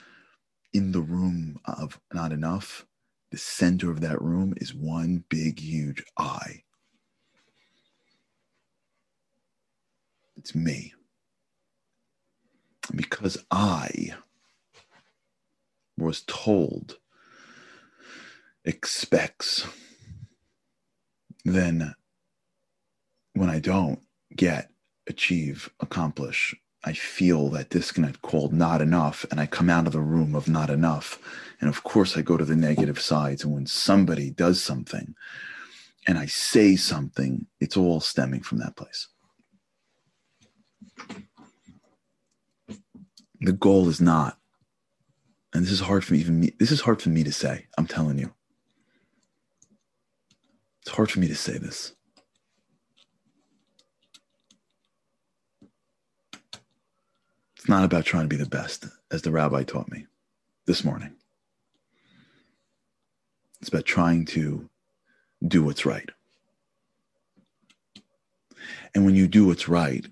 In 0.72 0.90
the 0.92 1.00
room 1.00 1.60
of 1.64 2.00
not 2.12 2.32
enough 2.32 2.86
the 3.30 3.38
center 3.38 3.90
of 3.90 4.00
that 4.00 4.20
room 4.20 4.52
is 4.56 4.74
one 4.74 5.24
big 5.28 5.60
huge 5.60 6.02
i. 6.16 6.62
It's 10.36 10.54
me. 10.54 10.94
Because 12.94 13.38
i 13.50 14.14
was 15.96 16.22
told 16.22 16.98
expects 18.64 19.66
then 21.44 21.94
when 23.38 23.50
I 23.50 23.58
don't 23.58 24.00
get, 24.34 24.70
achieve, 25.08 25.70
accomplish, 25.80 26.54
I 26.84 26.92
feel 26.92 27.48
that 27.50 27.70
disconnect 27.70 28.22
called 28.22 28.52
not 28.52 28.80
enough, 28.80 29.26
and 29.30 29.40
I 29.40 29.46
come 29.46 29.68
out 29.68 29.86
of 29.86 29.92
the 29.92 30.00
room 30.00 30.34
of 30.34 30.48
not 30.48 30.70
enough. 30.70 31.18
And 31.60 31.68
of 31.68 31.82
course, 31.82 32.16
I 32.16 32.22
go 32.22 32.36
to 32.36 32.44
the 32.44 32.56
negative 32.56 33.00
sides. 33.00 33.42
And 33.44 33.52
when 33.52 33.66
somebody 33.66 34.30
does 34.30 34.62
something 34.62 35.14
and 36.06 36.18
I 36.18 36.26
say 36.26 36.76
something, 36.76 37.46
it's 37.60 37.76
all 37.76 38.00
stemming 38.00 38.42
from 38.42 38.58
that 38.58 38.76
place. 38.76 39.08
The 43.40 43.52
goal 43.52 43.88
is 43.88 44.00
not, 44.00 44.38
and 45.52 45.64
this 45.64 45.72
is 45.72 45.80
hard 45.80 46.04
for 46.04 46.14
me, 46.14 46.20
even 46.20 46.40
me, 46.40 46.52
this 46.58 46.70
is 46.70 46.80
hard 46.82 47.02
for 47.02 47.08
me 47.08 47.24
to 47.24 47.32
say. 47.32 47.66
I'm 47.76 47.86
telling 47.86 48.18
you. 48.18 48.32
It's 50.82 50.94
hard 50.94 51.10
for 51.10 51.20
me 51.20 51.28
to 51.28 51.36
say 51.36 51.58
this. 51.58 51.92
It's 57.68 57.70
not 57.70 57.84
about 57.84 58.06
trying 58.06 58.22
to 58.22 58.34
be 58.34 58.42
the 58.42 58.48
best, 58.48 58.86
as 59.10 59.20
the 59.20 59.30
rabbi 59.30 59.62
taught 59.62 59.90
me 59.90 60.06
this 60.64 60.84
morning. 60.84 61.14
It's 63.60 63.68
about 63.68 63.84
trying 63.84 64.24
to 64.24 64.70
do 65.46 65.62
what's 65.62 65.84
right. 65.84 66.08
And 68.94 69.04
when 69.04 69.16
you 69.16 69.28
do 69.28 69.44
what's 69.44 69.68
right, 69.68 70.06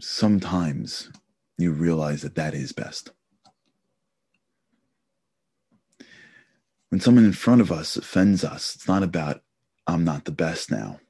sometimes 0.00 1.10
you 1.56 1.72
realize 1.72 2.20
that 2.20 2.34
that 2.34 2.52
is 2.52 2.72
best. 2.72 3.12
When 6.90 7.00
someone 7.00 7.24
in 7.24 7.32
front 7.32 7.62
of 7.62 7.72
us 7.72 7.96
offends 7.96 8.44
us, 8.44 8.74
it's 8.74 8.86
not 8.86 9.02
about, 9.02 9.40
I'm 9.86 10.04
not 10.04 10.26
the 10.26 10.30
best 10.30 10.70
now. 10.70 11.00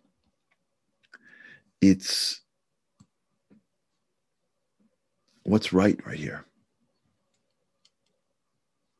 It's 1.80 2.41
what's 5.44 5.72
right 5.72 5.98
right 6.06 6.18
here. 6.18 6.44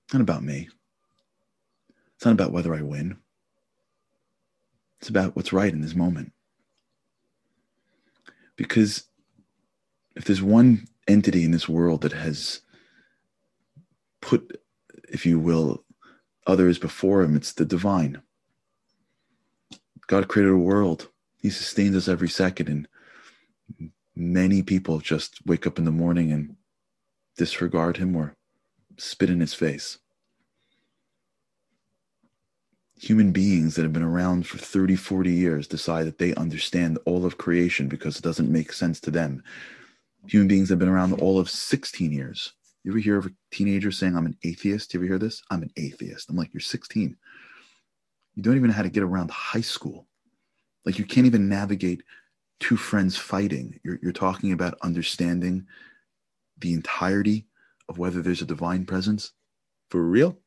It's 0.04 0.14
not 0.14 0.22
about 0.22 0.42
me. 0.42 0.68
It's 2.16 2.24
not 2.24 2.32
about 2.32 2.52
whether 2.52 2.74
I 2.74 2.82
win. 2.82 3.16
It's 5.00 5.08
about 5.08 5.34
what's 5.34 5.52
right 5.52 5.72
in 5.72 5.80
this 5.80 5.94
moment. 5.94 6.32
Because 8.56 9.04
if 10.14 10.24
there's 10.24 10.42
one 10.42 10.86
entity 11.08 11.44
in 11.44 11.50
this 11.50 11.68
world 11.68 12.02
that 12.02 12.12
has 12.12 12.60
put, 14.20 14.60
if 15.08 15.26
you 15.26 15.38
will, 15.38 15.84
others 16.46 16.78
before 16.78 17.22
him. 17.22 17.36
It's 17.36 17.52
the 17.52 17.64
divine. 17.64 18.22
God 20.06 20.28
created 20.28 20.52
a 20.52 20.56
world. 20.56 21.08
He 21.36 21.50
sustains 21.50 21.96
us 21.96 22.08
every 22.08 22.28
second. 22.28 22.68
And 22.68 22.88
many 24.14 24.62
people 24.62 24.98
just 24.98 25.44
wake 25.46 25.66
up 25.66 25.78
in 25.78 25.84
the 25.84 25.90
morning 25.90 26.32
and 26.32 26.56
disregard 27.36 27.96
him 27.96 28.14
or 28.14 28.34
spit 28.96 29.30
in 29.30 29.40
his 29.40 29.54
face. 29.54 29.98
Human 32.96 33.32
beings 33.32 33.74
that 33.74 33.82
have 33.82 33.92
been 33.92 34.02
around 34.02 34.46
for 34.46 34.58
30, 34.58 34.94
40 34.94 35.32
years 35.32 35.66
decide 35.66 36.06
that 36.06 36.18
they 36.18 36.34
understand 36.34 36.98
all 37.04 37.24
of 37.24 37.38
creation 37.38 37.88
because 37.88 38.16
it 38.16 38.22
doesn't 38.22 38.52
make 38.52 38.72
sense 38.72 39.00
to 39.00 39.10
them. 39.10 39.42
Human 40.28 40.46
beings 40.46 40.68
have 40.68 40.78
been 40.78 40.88
around 40.88 41.14
all 41.14 41.40
of 41.40 41.50
16 41.50 42.12
years 42.12 42.52
you 42.84 42.90
ever 42.90 42.98
hear 42.98 43.18
of 43.18 43.26
a 43.26 43.32
teenager 43.50 43.92
saying, 43.92 44.16
I'm 44.16 44.26
an 44.26 44.36
atheist? 44.42 44.92
You 44.92 45.00
ever 45.00 45.06
hear 45.06 45.18
this? 45.18 45.42
I'm 45.50 45.62
an 45.62 45.70
atheist. 45.76 46.28
I'm 46.28 46.36
like, 46.36 46.52
you're 46.52 46.60
16. 46.60 47.16
You 48.34 48.42
don't 48.42 48.56
even 48.56 48.70
know 48.70 48.76
how 48.76 48.82
to 48.82 48.90
get 48.90 49.04
around 49.04 49.30
high 49.30 49.60
school. 49.60 50.06
Like, 50.84 50.98
you 50.98 51.04
can't 51.04 51.26
even 51.26 51.48
navigate 51.48 52.02
two 52.60 52.76
friends 52.76 53.16
fighting. 53.16 53.80
You're, 53.82 53.98
you're 54.02 54.12
talking 54.12 54.52
about 54.52 54.78
understanding 54.82 55.66
the 56.58 56.72
entirety 56.72 57.46
of 57.88 57.98
whether 57.98 58.22
there's 58.22 58.42
a 58.42 58.46
divine 58.46 58.86
presence 58.86 59.32
for 59.90 60.02
real. 60.02 60.38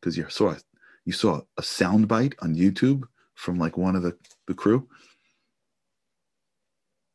Because 0.00 0.16
you 0.16 0.26
saw 0.28 0.54
you 1.04 1.12
saw 1.12 1.42
a 1.58 1.62
soundbite 1.62 2.34
on 2.40 2.54
YouTube 2.54 3.04
from 3.34 3.58
like 3.58 3.76
one 3.76 3.96
of 3.96 4.02
the, 4.02 4.16
the 4.46 4.54
crew. 4.54 4.88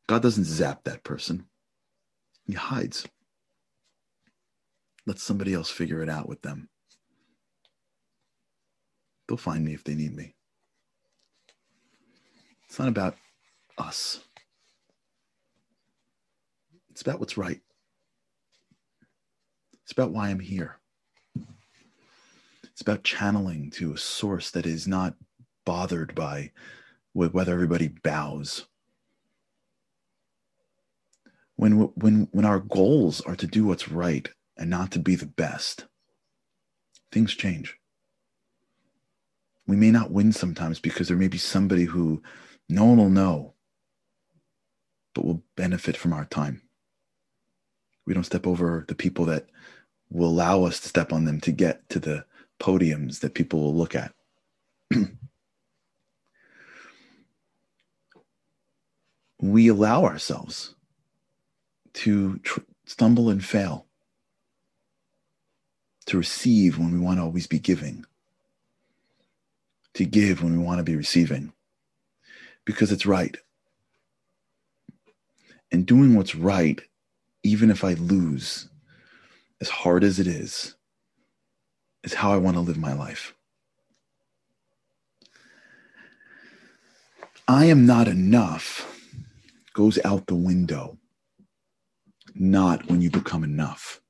God 0.08 0.22
doesn't 0.22 0.44
zap 0.44 0.84
that 0.84 1.02
person. 1.04 1.46
He 2.44 2.52
hides. 2.52 3.06
Let 5.06 5.18
somebody 5.18 5.54
else 5.54 5.70
figure 5.70 6.02
it 6.02 6.08
out 6.08 6.28
with 6.28 6.42
them. 6.42 6.68
They'll 9.28 9.36
find 9.36 9.64
me 9.64 9.74
if 9.74 9.84
they 9.84 9.94
need 9.94 10.14
me. 10.14 10.34
It's 12.68 12.78
not 12.78 12.88
about 12.88 13.16
us, 13.78 14.20
it's 16.96 17.02
about 17.02 17.20
what's 17.20 17.36
right. 17.36 17.60
It's 19.82 19.92
about 19.92 20.12
why 20.12 20.30
I'm 20.30 20.40
here. 20.40 20.78
It's 22.64 22.80
about 22.80 23.04
channeling 23.04 23.70
to 23.72 23.92
a 23.92 23.98
source 23.98 24.50
that 24.52 24.64
is 24.64 24.88
not 24.88 25.14
bothered 25.66 26.14
by 26.14 26.52
whether 27.12 27.52
everybody 27.52 27.88
bows. 27.88 28.64
When, 31.56 31.72
when, 31.96 32.28
when 32.32 32.46
our 32.46 32.60
goals 32.60 33.20
are 33.20 33.36
to 33.36 33.46
do 33.46 33.66
what's 33.66 33.90
right 33.90 34.30
and 34.56 34.70
not 34.70 34.90
to 34.92 34.98
be 34.98 35.16
the 35.16 35.26
best, 35.26 35.84
things 37.12 37.34
change. 37.34 37.76
We 39.66 39.76
may 39.76 39.90
not 39.90 40.12
win 40.12 40.32
sometimes 40.32 40.80
because 40.80 41.08
there 41.08 41.16
may 41.18 41.28
be 41.28 41.36
somebody 41.36 41.84
who 41.84 42.22
no 42.70 42.86
one 42.86 42.96
will 42.96 43.10
know, 43.10 43.52
but 45.14 45.26
will 45.26 45.42
benefit 45.56 45.98
from 45.98 46.14
our 46.14 46.24
time. 46.24 46.62
We 48.06 48.14
don't 48.14 48.24
step 48.24 48.46
over 48.46 48.84
the 48.88 48.94
people 48.94 49.24
that 49.26 49.46
will 50.10 50.28
allow 50.28 50.64
us 50.64 50.80
to 50.80 50.88
step 50.88 51.12
on 51.12 51.24
them 51.24 51.40
to 51.42 51.52
get 51.52 51.88
to 51.90 51.98
the 51.98 52.24
podiums 52.60 53.20
that 53.20 53.34
people 53.34 53.60
will 53.60 53.74
look 53.74 53.94
at. 53.94 54.12
we 59.40 59.68
allow 59.68 60.04
ourselves 60.04 60.74
to 61.94 62.38
tr- 62.38 62.60
stumble 62.86 63.28
and 63.30 63.44
fail, 63.44 63.86
to 66.06 66.16
receive 66.18 66.78
when 66.78 66.92
we 66.92 66.98
want 67.00 67.18
to 67.18 67.22
always 67.22 67.46
be 67.46 67.58
giving, 67.58 68.04
to 69.94 70.04
give 70.04 70.42
when 70.42 70.56
we 70.56 70.62
want 70.62 70.78
to 70.78 70.84
be 70.84 70.96
receiving, 70.96 71.52
because 72.64 72.92
it's 72.92 73.06
right. 73.06 73.36
And 75.72 75.84
doing 75.84 76.14
what's 76.14 76.34
right, 76.36 76.80
even 77.46 77.70
if 77.70 77.84
I 77.84 77.94
lose, 77.94 78.68
as 79.60 79.68
hard 79.68 80.04
as 80.04 80.18
it 80.18 80.26
is, 80.26 80.74
is 82.02 82.14
how 82.14 82.32
I 82.32 82.36
want 82.36 82.56
to 82.56 82.60
live 82.60 82.78
my 82.78 82.92
life. 82.92 83.34
I 87.48 87.66
am 87.66 87.86
not 87.86 88.08
enough 88.08 88.92
goes 89.76 89.98
out 90.06 90.26
the 90.26 90.34
window, 90.34 90.96
not 92.34 92.88
when 92.88 93.02
you 93.02 93.10
become 93.10 93.44
enough. 93.44 94.00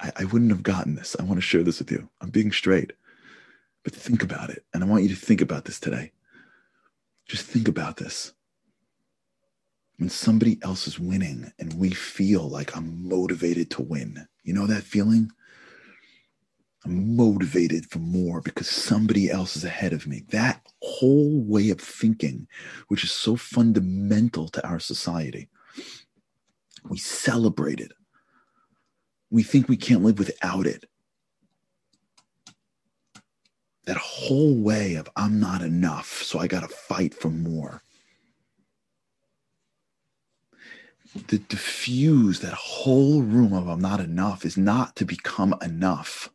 I, 0.00 0.10
I 0.16 0.24
wouldn't 0.24 0.50
have 0.50 0.64
gotten 0.64 0.96
this. 0.96 1.14
I 1.18 1.22
want 1.22 1.36
to 1.36 1.40
share 1.40 1.62
this 1.62 1.78
with 1.78 1.92
you. 1.92 2.10
I'm 2.20 2.30
being 2.30 2.50
straight, 2.50 2.92
but 3.84 3.94
think 3.94 4.24
about 4.24 4.50
it. 4.50 4.64
And 4.74 4.82
I 4.82 4.88
want 4.88 5.04
you 5.04 5.08
to 5.10 5.14
think 5.14 5.40
about 5.40 5.66
this 5.66 5.78
today. 5.78 6.10
Just 7.28 7.46
think 7.46 7.68
about 7.68 7.98
this. 7.98 8.32
When 10.00 10.08
somebody 10.08 10.58
else 10.62 10.86
is 10.86 10.98
winning 10.98 11.52
and 11.58 11.74
we 11.74 11.90
feel 11.90 12.48
like 12.48 12.74
I'm 12.74 13.06
motivated 13.06 13.70
to 13.72 13.82
win, 13.82 14.26
you 14.42 14.54
know 14.54 14.66
that 14.66 14.82
feeling? 14.82 15.30
I'm 16.86 17.14
motivated 17.14 17.84
for 17.90 17.98
more 17.98 18.40
because 18.40 18.66
somebody 18.66 19.30
else 19.30 19.56
is 19.56 19.64
ahead 19.64 19.92
of 19.92 20.06
me. 20.06 20.24
That 20.30 20.62
whole 20.80 21.42
way 21.42 21.68
of 21.68 21.82
thinking, 21.82 22.48
which 22.88 23.04
is 23.04 23.12
so 23.12 23.36
fundamental 23.36 24.48
to 24.48 24.66
our 24.66 24.78
society, 24.78 25.50
we 26.88 26.96
celebrate 26.96 27.78
it. 27.78 27.92
We 29.30 29.42
think 29.42 29.68
we 29.68 29.76
can't 29.76 30.02
live 30.02 30.18
without 30.18 30.66
it. 30.66 30.86
That 33.84 33.98
whole 33.98 34.54
way 34.54 34.94
of 34.94 35.10
I'm 35.14 35.38
not 35.38 35.60
enough, 35.60 36.22
so 36.22 36.38
I 36.38 36.46
got 36.46 36.60
to 36.60 36.74
fight 36.74 37.12
for 37.12 37.28
more. 37.28 37.82
To 41.28 41.38
diffuse 41.38 42.40
that 42.40 42.54
whole 42.54 43.22
room 43.22 43.52
of 43.52 43.68
I'm 43.68 43.80
not 43.80 44.00
enough 44.00 44.44
is 44.44 44.56
not 44.56 44.96
to 44.96 45.04
become 45.04 45.54
enough 45.62 46.30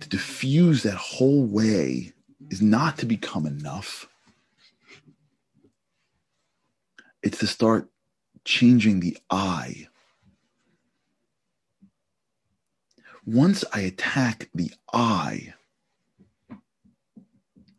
to 0.00 0.08
diffuse 0.08 0.82
that 0.82 0.96
whole 0.96 1.44
way 1.44 2.12
is 2.50 2.60
not 2.60 2.98
to 2.98 3.06
become 3.06 3.46
enough. 3.46 4.06
It's 7.22 7.38
to 7.38 7.46
start 7.46 7.88
changing 8.44 9.00
the 9.00 9.16
I. 9.30 9.88
Once 13.24 13.64
I 13.72 13.80
attack 13.80 14.50
the 14.54 14.70
I, 14.92 15.54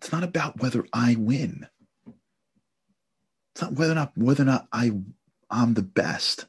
it's 0.05 0.11
not 0.11 0.23
about 0.23 0.61
whether 0.61 0.85
I 0.93 1.15
win. 1.17 1.67
It's 3.55 3.63
not 3.63 3.73
whether 3.73 3.93
or 3.93 3.95
not 3.95 4.11
whether 4.15 4.43
or 4.43 4.45
not 4.45 4.67
I 4.71 4.91
I'm 5.49 5.73
the 5.73 5.81
best. 5.81 6.45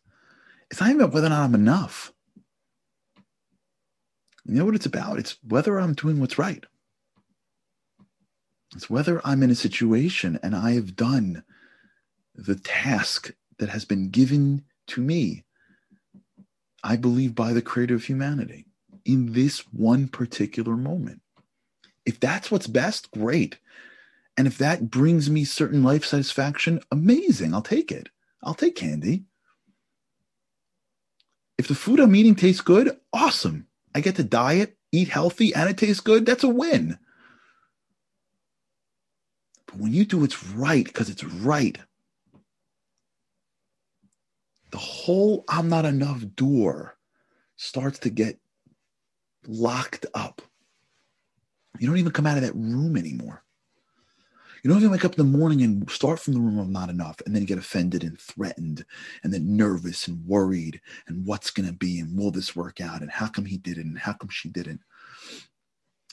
It's 0.70 0.78
not 0.78 0.90
even 0.90 1.00
about 1.00 1.14
whether 1.14 1.28
or 1.28 1.30
not 1.30 1.44
I'm 1.44 1.54
enough. 1.54 2.12
You 4.44 4.56
know 4.56 4.66
what 4.66 4.74
it's 4.74 4.84
about? 4.84 5.18
It's 5.18 5.38
whether 5.42 5.80
I'm 5.80 5.94
doing 5.94 6.20
what's 6.20 6.36
right. 6.36 6.66
It's 8.74 8.90
whether 8.90 9.26
I'm 9.26 9.42
in 9.42 9.50
a 9.50 9.54
situation 9.54 10.38
and 10.42 10.54
I 10.54 10.72
have 10.72 10.94
done 10.94 11.42
the 12.34 12.56
task 12.56 13.32
that 13.56 13.70
has 13.70 13.86
been 13.86 14.10
given 14.10 14.64
to 14.88 15.00
me, 15.00 15.44
I 16.84 16.96
believe, 16.96 17.34
by 17.34 17.54
the 17.54 17.62
creator 17.62 17.94
of 17.94 18.04
humanity 18.04 18.66
in 19.06 19.32
this 19.32 19.60
one 19.72 20.08
particular 20.08 20.76
moment. 20.76 21.22
If 22.06 22.20
that's 22.20 22.50
what's 22.50 22.68
best, 22.68 23.10
great. 23.10 23.58
And 24.36 24.46
if 24.46 24.56
that 24.58 24.90
brings 24.90 25.28
me 25.28 25.44
certain 25.44 25.82
life 25.82 26.04
satisfaction, 26.04 26.80
amazing. 26.92 27.52
I'll 27.52 27.62
take 27.62 27.90
it. 27.90 28.08
I'll 28.42 28.54
take 28.54 28.76
candy. 28.76 29.24
If 31.58 31.68
the 31.68 31.74
food 31.74 32.00
I'm 32.00 32.14
eating 32.14 32.34
tastes 32.34 32.60
good, 32.60 32.96
awesome. 33.12 33.66
I 33.94 34.00
get 34.00 34.16
to 34.16 34.24
diet, 34.24 34.76
eat 34.92 35.08
healthy, 35.08 35.54
and 35.54 35.68
it 35.68 35.78
tastes 35.78 36.00
good. 36.00 36.26
That's 36.26 36.44
a 36.44 36.48
win. 36.48 36.98
But 39.66 39.76
when 39.78 39.92
you 39.92 40.04
do 40.04 40.18
what's 40.18 40.46
right 40.48 40.84
because 40.84 41.08
it's 41.08 41.24
right, 41.24 41.78
the 44.70 44.78
whole 44.78 45.44
I'm 45.48 45.68
not 45.68 45.86
enough 45.86 46.22
door 46.36 46.98
starts 47.56 47.98
to 48.00 48.10
get 48.10 48.38
locked 49.46 50.04
up. 50.12 50.42
You 51.78 51.86
don't 51.86 51.98
even 51.98 52.12
come 52.12 52.26
out 52.26 52.36
of 52.36 52.42
that 52.42 52.54
room 52.54 52.96
anymore. 52.96 53.42
You 54.62 54.70
don't 54.70 54.78
even 54.78 54.90
wake 54.90 55.04
up 55.04 55.16
in 55.16 55.18
the 55.18 55.38
morning 55.38 55.62
and 55.62 55.88
start 55.88 56.18
from 56.18 56.34
the 56.34 56.40
room 56.40 56.58
of 56.58 56.68
not 56.68 56.90
enough 56.90 57.20
and 57.24 57.36
then 57.36 57.44
get 57.44 57.58
offended 57.58 58.02
and 58.02 58.18
threatened 58.18 58.84
and 59.22 59.32
then 59.32 59.56
nervous 59.56 60.08
and 60.08 60.26
worried 60.26 60.80
and 61.06 61.24
what's 61.24 61.50
going 61.50 61.68
to 61.68 61.72
be 61.72 62.00
and 62.00 62.18
will 62.18 62.32
this 62.32 62.56
work 62.56 62.80
out 62.80 63.00
and 63.00 63.10
how 63.10 63.28
come 63.28 63.44
he 63.44 63.58
did 63.58 63.78
it 63.78 63.86
and 63.86 63.98
how 63.98 64.12
come 64.12 64.28
she 64.28 64.48
didn't. 64.48 64.80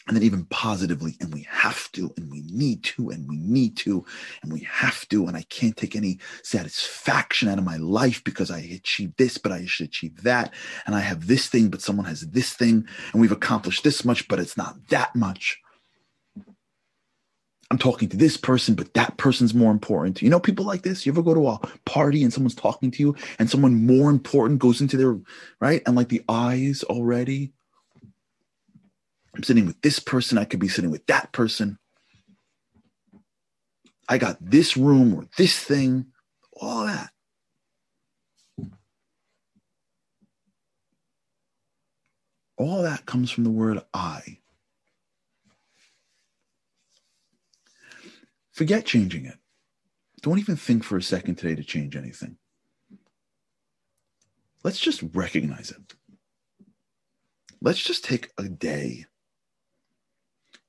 And 0.06 0.18
then 0.18 0.24
even 0.24 0.46
positively, 0.46 1.16
and 1.22 1.34
we 1.34 1.48
have 1.50 1.90
to, 1.94 2.14
and 2.18 2.30
we 2.30 2.42
need 2.42 2.84
to, 2.84 3.10
and 3.10 3.26
we 3.30 3.38
need 3.38 3.78
to, 3.78 4.06
and 4.42 4.52
we 4.52 4.60
have 4.62 5.08
to, 5.10 5.28
and 5.28 5.38
I 5.38 5.44
can't 5.44 5.78
take 5.78 5.96
any 5.96 6.20
satisfaction 6.44 7.48
out 7.48 7.58
of 7.58 7.64
my 7.64 7.78
life 7.78 8.22
because 8.24 8.52
I 8.52 8.60
achieved 8.60 9.18
this, 9.18 9.38
but 9.38 9.54
I 9.54 9.66
should 9.66 9.88
achieve 9.88 10.24
that, 10.24 10.54
and 10.86 10.94
I 10.94 11.00
have 11.00 11.28
this 11.28 11.48
thing, 11.48 11.70
but 11.70 11.82
someone 11.82 12.06
has 12.06 12.22
this 12.22 12.52
thing, 12.52 12.86
and 13.14 13.22
we've 13.22 13.32
accomplished 13.32 13.86
this 13.86 14.04
much, 14.04 14.28
but 14.28 14.40
it's 14.40 14.58
not 14.58 14.76
that 14.90 15.16
much. 15.16 15.58
I'm 17.72 17.78
talking 17.78 18.10
to 18.10 18.18
this 18.18 18.36
person, 18.36 18.76
but 18.76 18.94
that 18.94 19.18
person's 19.18 19.54
more 19.54 19.72
important. 19.72 20.22
You 20.22 20.30
know, 20.30 20.40
people 20.40 20.66
like 20.66 20.84
this. 20.84 21.06
You 21.06 21.12
ever 21.12 21.24
go 21.24 21.34
to 21.34 21.48
a 21.48 21.60
party 21.86 22.22
and 22.22 22.32
someone's 22.32 22.56
talking 22.56 22.92
to 22.92 23.02
you, 23.02 23.16
and 23.40 23.50
someone 23.50 23.86
more 23.86 24.12
important 24.12 24.60
goes 24.60 24.82
into 24.82 24.98
their 24.98 25.18
right, 25.60 25.82
and 25.88 25.96
like 25.96 26.10
the 26.10 26.24
eyes 26.28 26.84
already. 26.84 27.54
I'm 29.44 29.48
sitting 29.48 29.66
with 29.66 29.82
this 29.82 30.00
person. 30.00 30.38
I 30.38 30.46
could 30.46 30.62
be 30.62 30.70
sitting 30.70 30.90
with 30.90 31.06
that 31.08 31.34
person. 31.34 31.78
I 34.08 34.18
got 34.18 34.38
this 34.40 34.78
room 34.78 35.14
or 35.14 35.26
this 35.38 35.60
thing, 35.60 36.06
all 36.54 36.86
that. 36.86 37.10
All 42.56 42.84
that 42.84 43.06
comes 43.06 43.32
from 43.32 43.44
the 43.44 43.50
word 43.50 43.82
I. 43.94 44.38
Forget 48.54 48.86
changing 48.86 49.26
it. 49.26 49.40
Don't 50.22 50.40
even 50.40 50.56
think 50.56 50.86
for 50.86 50.96
a 50.96 51.04
second 51.04 51.36
today 51.36 51.56
to 51.56 51.66
change 51.66 51.98
anything. 51.98 52.38
Let's 54.64 54.80
just 54.80 55.04
recognize 55.14 55.70
it. 55.70 55.96
Let's 57.62 57.84
just 57.84 58.06
take 58.06 58.32
a 58.38 58.44
day 58.44 59.08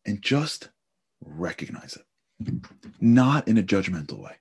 and 0.06 0.22
just 0.22 0.70
recognize 1.24 1.96
it, 1.96 2.54
not 3.00 3.48
in 3.48 3.58
a 3.58 3.62
judgmental 3.62 4.20
way. 4.20 4.36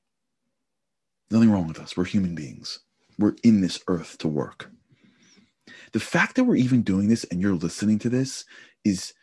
Nothing 1.32 1.52
wrong 1.52 1.68
with 1.68 1.80
us. 1.80 1.96
We're 1.96 2.06
human 2.06 2.36
beings. 2.36 2.80
We're 3.18 3.36
in 3.44 3.62
this 3.62 3.80
earth 3.88 4.18
to 4.20 4.28
work. 4.28 4.72
The 5.94 6.00
fact 6.00 6.36
that 6.36 6.44
we're 6.44 6.56
even 6.56 6.82
doing 6.82 7.08
this 7.08 7.24
and 7.26 7.42
you're 7.42 7.56
listening 7.56 8.00
to 8.00 8.10
this 8.10 8.46
is 8.84 9.14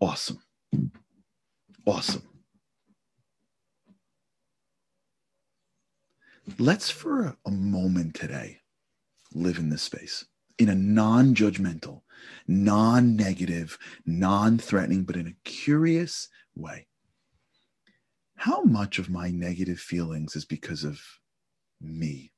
awesome. 0.00 0.42
Awesome. 1.86 2.22
let's 6.58 6.90
for 6.90 7.36
a 7.46 7.50
moment 7.50 8.14
today 8.14 8.58
live 9.34 9.58
in 9.58 9.70
this 9.70 9.82
space 9.82 10.24
in 10.58 10.68
a 10.68 10.74
non 10.74 11.34
judgmental, 11.34 12.02
non 12.46 13.16
negative, 13.16 13.78
non 14.06 14.58
threatening, 14.58 15.04
but 15.04 15.16
in 15.16 15.26
a 15.26 15.48
curious 15.48 16.28
way. 16.54 16.86
How 18.36 18.62
much 18.62 18.98
of 18.98 19.10
my 19.10 19.30
negative 19.30 19.78
feelings 19.78 20.34
is 20.34 20.44
because 20.44 20.84
of 20.84 21.00
me? 21.80 22.32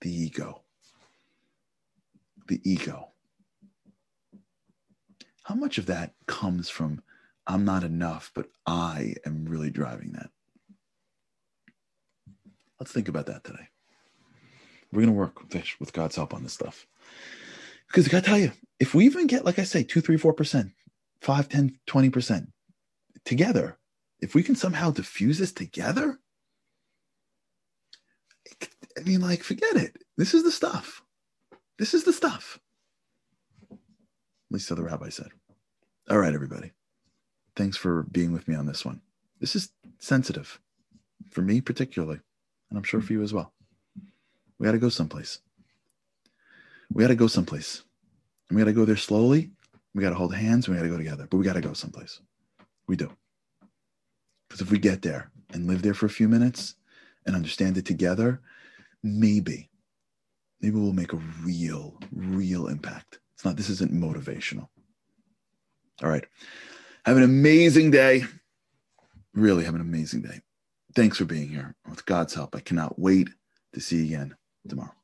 The 0.00 0.14
ego. 0.14 0.62
The 2.48 2.60
ego. 2.64 3.12
How 5.44 5.54
much 5.54 5.76
of 5.76 5.86
that 5.86 6.14
comes 6.26 6.70
from 6.70 7.02
I'm 7.46 7.64
not 7.64 7.84
enough, 7.84 8.30
but 8.34 8.46
I 8.66 9.14
am 9.26 9.44
really 9.44 9.70
driving 9.70 10.12
that. 10.12 10.30
Let's 12.80 12.92
think 12.92 13.08
about 13.08 13.26
that 13.26 13.44
today. 13.44 13.68
We're 14.94 15.02
going 15.02 15.14
to 15.14 15.18
work 15.18 15.42
with 15.80 15.92
God's 15.92 16.14
help 16.14 16.32
on 16.32 16.44
this 16.44 16.52
stuff. 16.52 16.86
Because 17.88 18.06
I 18.06 18.10
got 18.10 18.22
to 18.22 18.30
tell 18.30 18.38
you, 18.38 18.52
if 18.78 18.94
we 18.94 19.04
even 19.06 19.26
get, 19.26 19.44
like 19.44 19.58
I 19.58 19.64
say, 19.64 19.82
2, 19.82 20.00
3, 20.00 20.16
4%, 20.16 20.72
5, 21.20 21.48
10, 21.48 21.78
20% 21.86 22.46
together, 23.24 23.76
if 24.20 24.34
we 24.34 24.42
can 24.44 24.54
somehow 24.54 24.92
diffuse 24.92 25.38
this 25.38 25.52
together, 25.52 26.18
I 28.96 29.00
mean, 29.04 29.20
like, 29.20 29.42
forget 29.42 29.74
it. 29.74 29.96
This 30.16 30.32
is 30.32 30.44
the 30.44 30.52
stuff. 30.52 31.02
This 31.78 31.92
is 31.92 32.04
the 32.04 32.12
stuff. 32.12 32.60
At 33.72 33.78
least 34.50 34.68
so 34.68 34.76
the 34.76 34.84
rabbi 34.84 35.08
said. 35.08 35.30
All 36.08 36.18
right, 36.18 36.34
everybody. 36.34 36.70
Thanks 37.56 37.76
for 37.76 38.04
being 38.04 38.32
with 38.32 38.46
me 38.46 38.54
on 38.54 38.66
this 38.66 38.84
one. 38.84 39.00
This 39.40 39.56
is 39.56 39.70
sensitive 39.98 40.60
for 41.30 41.42
me, 41.42 41.60
particularly, 41.60 42.20
and 42.70 42.78
I'm 42.78 42.84
sure 42.84 43.00
for 43.00 43.12
you 43.12 43.22
as 43.22 43.32
well. 43.32 43.53
We 44.58 44.66
got 44.66 44.72
to 44.72 44.78
go 44.78 44.88
someplace. 44.88 45.40
We 46.92 47.02
got 47.02 47.08
to 47.08 47.14
go 47.14 47.26
someplace. 47.26 47.82
And 48.48 48.56
we 48.56 48.62
got 48.62 48.68
to 48.68 48.74
go 48.74 48.84
there 48.84 48.96
slowly. 48.96 49.50
We 49.94 50.02
got 50.02 50.10
to 50.10 50.16
hold 50.16 50.34
hands. 50.34 50.68
we 50.68 50.76
got 50.76 50.82
to 50.82 50.88
go 50.88 50.96
together, 50.98 51.26
but 51.30 51.36
we 51.36 51.44
got 51.44 51.54
to 51.54 51.60
go 51.60 51.72
someplace. 51.72 52.20
We 52.86 52.96
do. 52.96 53.10
Because 54.48 54.60
if 54.60 54.70
we 54.70 54.78
get 54.78 55.02
there 55.02 55.30
and 55.52 55.66
live 55.66 55.82
there 55.82 55.94
for 55.94 56.06
a 56.06 56.10
few 56.10 56.28
minutes 56.28 56.74
and 57.26 57.34
understand 57.34 57.78
it 57.78 57.86
together, 57.86 58.40
maybe, 59.02 59.70
maybe 60.60 60.76
we'll 60.76 60.92
make 60.92 61.12
a 61.12 61.22
real, 61.42 61.98
real 62.12 62.68
impact. 62.68 63.20
It's 63.34 63.44
not, 63.44 63.56
this 63.56 63.70
isn't 63.70 63.92
motivational. 63.92 64.68
All 66.02 66.10
right. 66.10 66.26
Have 67.04 67.16
an 67.16 67.22
amazing 67.22 67.90
day. 67.90 68.24
Really 69.34 69.64
have 69.64 69.74
an 69.74 69.80
amazing 69.80 70.22
day. 70.22 70.40
Thanks 70.94 71.18
for 71.18 71.24
being 71.24 71.48
here. 71.48 71.74
With 71.88 72.06
God's 72.06 72.34
help, 72.34 72.54
I 72.54 72.60
cannot 72.60 72.98
wait 72.98 73.28
to 73.72 73.80
see 73.80 74.04
you 74.04 74.04
again 74.04 74.36
tomorrow. 74.68 75.03